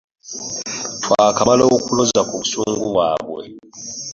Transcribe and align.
Twakamala 1.03 1.63
okuloza 1.77 2.21
ku 2.27 2.33
busungu 2.41 2.83
bwabwe. 2.93 3.43